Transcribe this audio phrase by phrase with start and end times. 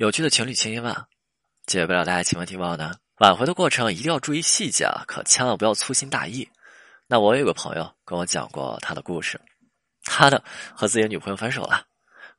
[0.00, 1.06] 有趣的情侣千千万，
[1.66, 2.94] 解不了大家情问题报呢？
[3.18, 6.48] 挽回的过程一定要注意细节啊，可千万不要粗心大意。
[7.06, 9.38] 那我有个朋友跟我讲过他的故事，
[10.04, 10.42] 他的
[10.74, 11.84] 和自己的女朋友分手了。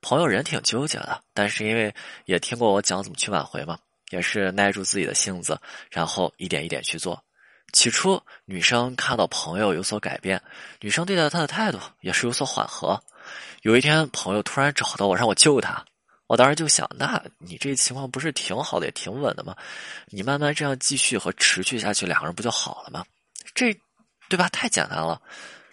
[0.00, 1.92] 朋友人挺纠结的，但是因为
[2.26, 3.76] 也听过我讲怎么去挽回嘛，
[4.10, 7.20] 也是耐住自己的性子，然后一点一点去做。
[7.72, 10.40] 起初女生看到朋友有所改变，
[10.78, 13.02] 女生对待他的态度也是有所缓和。
[13.62, 15.84] 有一天，朋友突然找到我，让我救他。
[16.28, 19.56] 我当时就想，那你这情况不是挺好的，也挺稳的吗？
[20.10, 23.02] 你慢慢这样继续和持续下去，两个人不就好了吗？
[23.54, 23.74] 这，
[24.28, 24.46] 对吧？
[24.50, 25.20] 太简单了。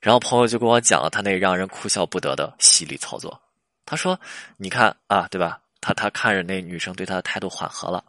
[0.00, 3.42] 然后朋友就跟我讲了他那让人哭笑不得的犀利操作。
[3.84, 4.18] 他说
[4.56, 5.60] ：“你看啊，对吧？
[5.80, 8.04] 他他看着那女生对他的态度缓和了，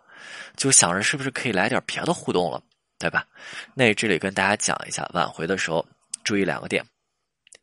[0.56, 2.62] 就想着是不是可以来点别的互动了，
[3.00, 3.26] 对吧？
[3.73, 5.84] 那这里跟大家讲一下，挽回的时候
[6.23, 6.86] 注意两个点，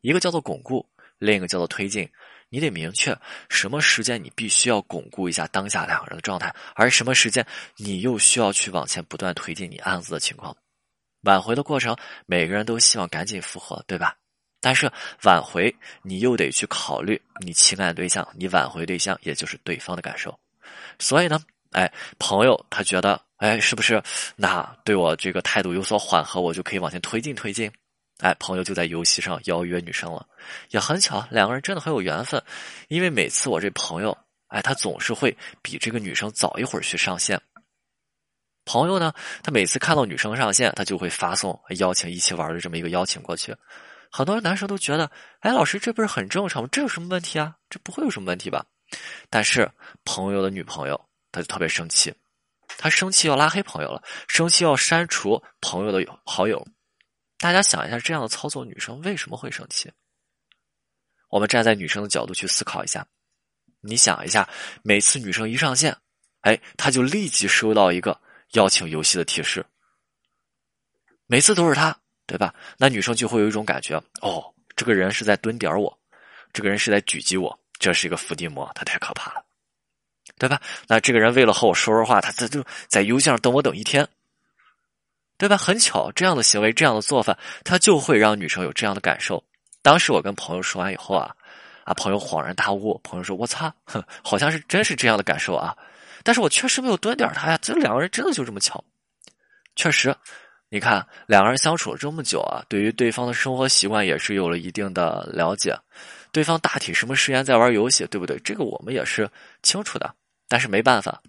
[0.01, 0.85] 一个叫做巩固，
[1.17, 2.09] 另一个叫做推进。”
[2.55, 3.13] 你得明确
[3.49, 7.45] 什么时间你必须要巩固一下当下两个人的状态，而什么时间
[7.75, 10.55] 你又需要去往前不断推进你案子的情况。
[11.23, 11.93] 挽回的过程，
[12.25, 14.15] 每个人都希望赶紧复合，对吧？
[14.61, 14.89] 但是
[15.23, 20.33] 挽回你又得去考虑你情感对象，你挽回对象也就是对方的感受。
[20.97, 21.37] 所以呢，
[21.73, 24.01] 哎，朋友他觉得，哎，是不是
[24.37, 27.69] 那对我这个态度有所缓和，我就可以往前推进推进？
[28.19, 30.25] 哎，朋友就在游戏上邀约女生了，
[30.69, 32.41] 也很巧，两个人真的很有缘分。
[32.87, 37.41] 因为每次我这朋友，哎，他总是会比这个女生早一会儿去上线。
[38.63, 39.13] 朋友呢，
[39.43, 43.55] 他每次看到女生上线，他就会发送邀请一起玩的这么一个邀请过去。
[44.09, 46.69] 很多男生都觉得，哎，老师这不是很正常吗？
[46.71, 47.53] 这有什么问题啊？
[47.69, 48.65] 这不会有什么问题吧？
[49.29, 49.69] 但是
[50.05, 52.13] 朋友的女朋友，他就特别生气，
[52.77, 56.65] 他生气要拉黑朋友了，生气要删除朋友的好友。
[57.37, 59.91] 大家想一下，这样的操作，女生为什么会生气？
[61.29, 63.05] 我们站在女生的角度去思考一下。
[63.81, 64.49] 你想一下，
[64.83, 65.95] 每次女生一上线，
[66.41, 68.19] 哎，她就立即收到一个
[68.53, 69.65] 邀请游戏的提示。
[71.27, 72.55] 每次都是她，对吧？
[72.77, 75.99] 那女生就会有一种感觉：哦，这个人是在蹲点我，
[76.53, 79.45] 这个人是在狙击我，这是一个伏地魔，他太可怕了，
[80.39, 80.61] 对吧？
[80.87, 84.07] 那这个人为了和我说说话，他他就在邮件上等我等一天。
[85.37, 85.57] 对吧？
[85.57, 89.43] 很巧，这样的行为，这样的做法，他就会让女生有这样的感受。
[89.81, 91.35] 当时我跟朋友说完以后啊，
[91.83, 95.75] 啊，朋友恍然大悟，朋友说：“我擦，哼，好像是真是这样的感受啊！”
[96.23, 98.83] 但是我确实没有蹲点他呀，这两个人真的就这么巧。
[99.75, 100.15] 确实，
[100.69, 105.77] 你看两个人相处了这么久啊，对于对方的生活习惯也是有了一定的了解，
[106.31, 108.39] 对方大体什么时间在玩游戏，对不对？
[108.39, 109.29] 这个我们也是
[109.61, 110.15] 清楚的。
[110.47, 111.21] 但是没办法，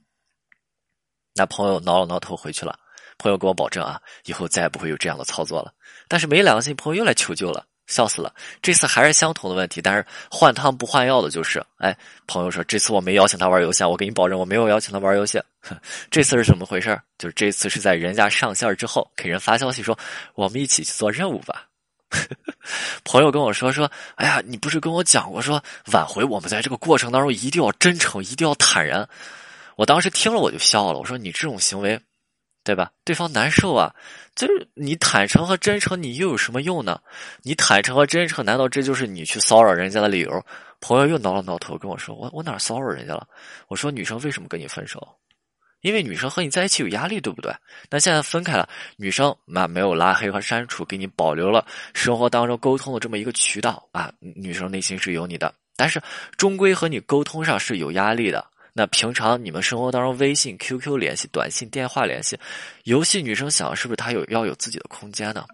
[1.35, 2.79] 那朋友挠了挠头回去了。
[3.19, 5.73] 朋友跟我保证啊，以后再也不会有这样的操作了。
[6.09, 8.33] 但是没良心，朋友又来求救了，笑死了。
[8.63, 15.41] 这次还是相同的问题，但是换汤不换药的就是，哎，朋友说这次我没邀请他玩游戏，我给你保证我没有邀请他玩游戏。
[16.11, 16.99] 这次是怎么回事？
[17.19, 19.99] 就是这次是在人家上线之后给人发消息说，
[20.35, 21.67] 我们一起去做任务吧。
[23.03, 25.61] 朋友跟我说说，哎呀，你不是跟我讲过说
[25.93, 29.09] 挽回我们在这个过程当中一定要真诚，一定要坦然。
[29.75, 32.01] 我当时听了我就笑了，我说你这种行为。
[32.67, 32.91] 对吧？
[33.05, 33.95] 对方难受啊，
[34.35, 37.01] 就是你坦诚和真诚，你又有什么用呢？
[37.43, 40.45] 你坦诚和真诚，难道这就是你去骚扰人家的理由？
[40.81, 43.25] 朋友又挠了挠头，跟我说：“我我哪骚扰人家了？”
[43.69, 45.01] 我说：“女生为什么跟你分手？
[45.81, 47.55] 因为女生和你在一起有压力，对不对？
[47.89, 54.13] 那现在分开了，女生那没有拉黑和删除，给你保留了生活当中沟通的这么一个渠道啊。
[54.19, 56.03] 女生内心是有你的，但是
[56.37, 58.45] 终归和你沟通上是有压力的。”
[58.79, 62.39] 那平常你们生活当中，微信、QQ 联系、短信、电话联系，
[62.85, 65.47] 游戏女生想是不是她有要有自己的空间呢？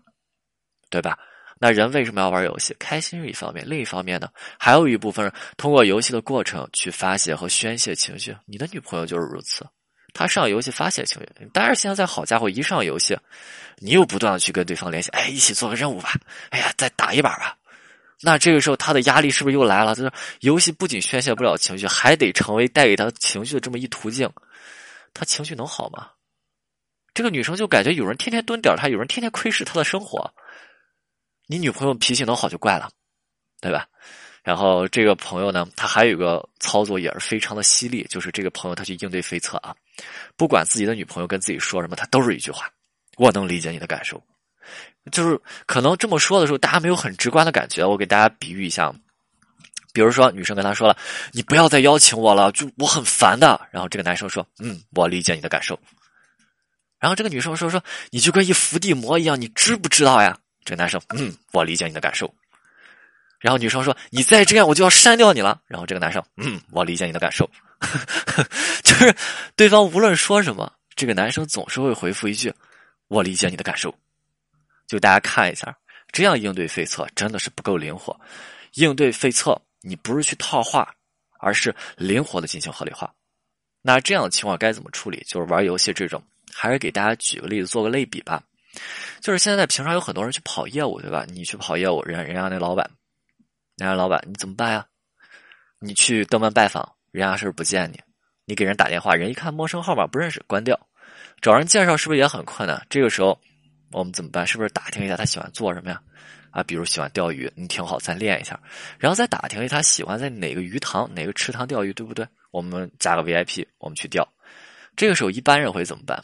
[0.91, 1.17] 对吧？
[1.61, 2.75] 那人为什么要玩游戏？
[2.81, 4.29] 开心是一方面，另一方面呢，
[4.59, 8.37] 还有一部分人通过游戏的过程去发泄和宣泄情绪。
[8.45, 9.65] 你的女朋友就是如此，
[10.13, 11.49] 她上游戏发泄情绪。
[11.53, 13.17] 但是现在好家伙，一上游戏，
[13.79, 16.13] 你又不断的去跟对方联系，哎，一起做个任务吧，
[16.51, 17.57] 哎呀，再打一把吧。
[18.23, 19.95] 那这个时候，他的压力是不是又来了？
[19.95, 24.31] 就是游戏不仅宣泄不了情绪，还得成为带给他情绪的这么一途径，
[25.13, 26.11] 他情绪能好吗？
[27.15, 30.33] 这个女生就感觉有人天天蹲点他，有人天天窥视他的生活。
[31.49, 32.91] 你女朋友脾气能好就怪了，
[33.61, 33.87] 对吧？
[34.43, 39.75] 然后这个朋友呢，他还有一个操作也是非常的犀利，就是这个朋友他去应对飞策啊，
[40.37, 42.71] 不管自己的女朋友跟自己说什么，他都是一句话
[43.19, 44.23] ：“我能理解你的感受。”
[45.11, 47.85] 就是可能这么说的时候，大家没有很直观的感觉。
[47.85, 48.93] 我给大家比喻一下，
[49.93, 50.97] 比如说女生跟他说了
[51.33, 55.79] ：“你不要再邀请我了，就我很烦的。”然后这个男生说：“嗯，我理解你的感受。”
[57.01, 62.33] 然后这个女生说：“说你就跟一伏地魔一样，你知不知道呀？”这个男生：“嗯，我理解你的感受。”
[63.41, 67.51] 然后女生说：“你再这样，我就要删掉你了。”然后这个男生：“嗯，我理解你的感受。”
[68.85, 69.13] 就是
[69.57, 72.55] 对方无论说什么，这个男生总是会回复一句
[73.09, 73.93] ：“我理解你的感受。”
[74.93, 75.75] 就大家看一下，
[76.13, 78.15] 这样应对废策真的是不够灵活。
[78.75, 80.95] 应对废策，你不是去套话，
[81.41, 83.11] 而是灵活的进行合理化。
[83.81, 85.25] 那这样的情况该怎么处理？
[85.27, 86.23] 就是玩游戏这种，
[86.53, 88.43] 还是给大家举个例子，做个类比吧。
[89.23, 91.25] 就是现在平常有很多人去跑业务，对吧？
[91.27, 92.91] 你去跑业务，人人家那老板，
[93.79, 94.87] 人家老板你怎么办呀？
[95.79, 97.99] 你去登门拜访，人家是不是不见你？
[98.45, 100.79] 你给人打电话，人一看陌生号码不认识，关掉。
[101.41, 102.87] 找人介绍是不是也很困难？
[102.91, 103.41] 这个时候
[103.93, 104.47] 我们怎么办？
[104.47, 106.01] 是不是打听一下他喜欢做什么呀？
[106.51, 108.59] 啊，比如喜欢钓鱼，你挺好，咱练一下，
[108.99, 112.27] 然后再打听一下他喜欢在哪个鱼塘、哪个池塘钓鱼，对不对？
[112.51, 114.27] 我们加个 VIP，我们去钓。
[114.95, 116.21] 这个时候一般人会怎么办？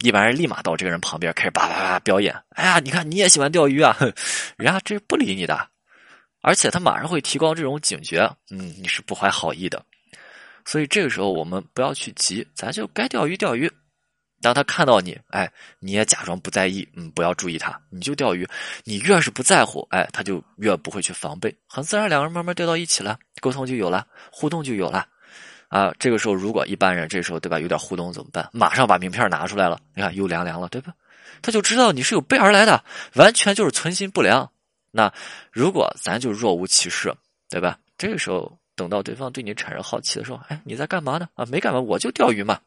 [0.00, 2.34] 一般人立马到这个人旁边开始叭叭叭表演。
[2.50, 3.96] 哎呀，你看你也喜欢钓鱼啊？
[4.58, 5.68] 人家这是不理你的，
[6.40, 8.28] 而且他马上会提高这种警觉。
[8.50, 9.84] 嗯，你是不怀好意的。
[10.64, 13.70] 所以这个时候我们不要去急，咱就该钓鱼钓鱼。
[14.40, 15.50] 当他看到你，哎，
[15.80, 18.48] 你也假装不在意，嗯，不要注意他，你就钓鱼。
[18.84, 25.06] 你越是不在乎，哎，他就越不会去防备，很自然，两个人慢慢钓到一起了，沟通就有了，互动就有了。
[25.68, 28.48] 啊，这个时候如果一般人这时候对吧有点互动怎么办？
[28.52, 30.94] 马上把名片拿出来了，你看又凉凉了，对吧？
[31.42, 32.82] 他就知道你是有备而来的，
[33.14, 34.50] 完全就是存心不良。
[34.90, 35.12] 那
[35.52, 37.14] 如果咱就若无其事，
[37.50, 37.78] 对吧？
[37.98, 41.28] 这个时候等到对方对你产生好奇的时候，哎，你在干嘛呢？
[41.34, 42.58] 啊，没干嘛，我就钓鱼嘛。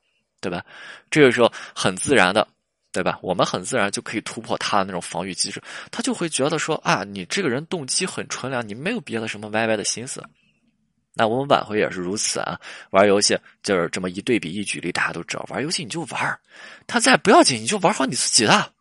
[0.42, 0.66] 对吧？
[1.10, 2.46] 这个时候很自然的，
[2.92, 3.18] 对吧？
[3.22, 5.62] 我们很自然就可以突破他的那种防御机制，
[5.92, 10.22] 他就会觉得说啊，你这个人动机很纯良，你没有别的什么歪歪的心思。
[11.14, 12.60] 那我们挽回也是如此啊。
[12.92, 16.40] 玩游戏就是这么一对比一举例，大家都知道，玩游戏你就玩，
[16.88, 18.74] 他再不要紧，你就玩好你自己的，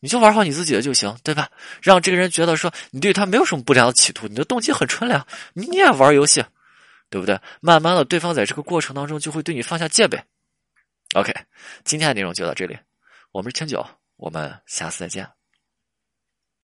[0.00, 1.48] 你就玩好你自己的就行，对吧？
[1.82, 6.42] 让这个人觉得说你对他没有什么不良的企图，你的动机很纯良，你也玩游戏，
[7.10, 7.38] 对不对？
[7.60, 10.18] 慢慢的，对方在这个过程当中就会对你放下戒备。
[11.12, 11.32] OK，
[11.84, 12.76] 今天的内容就到这里。
[13.30, 13.86] 我们是千九，
[14.16, 15.28] 我们下次再见。